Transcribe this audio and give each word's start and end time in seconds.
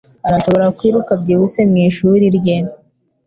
Arashobora 0.27 0.65
kwiruka 0.77 1.11
byihuse 1.21 1.59
mwishuri 1.69 2.25
rye. 2.37 2.57